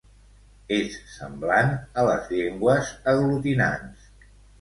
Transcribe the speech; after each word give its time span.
És 0.77 0.93
semblant 1.17 1.69
a 2.03 2.05
les 2.07 2.31
llengües 2.37 2.89
aglutinants. 3.13 4.09